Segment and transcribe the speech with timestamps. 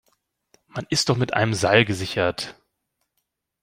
[0.65, 2.59] Man ist doch mit einem Seil gesichert!